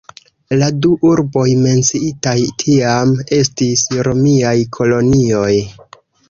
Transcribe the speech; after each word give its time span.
La 0.59 0.67
du 0.85 0.93
urboj 1.09 1.43
menciitaj 1.65 2.33
tiam 2.63 3.13
estis 3.37 3.85
romiaj 4.09 4.55
kolonioj. 4.79 5.55